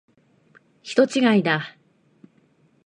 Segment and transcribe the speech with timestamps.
[0.81, 1.77] 人違いだ。